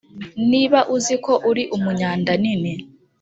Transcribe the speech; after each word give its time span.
niba 0.49 0.79
uzi 0.95 1.11
yuko 1.13 1.33
uri 1.49 1.63
umunyandanini 1.75 2.73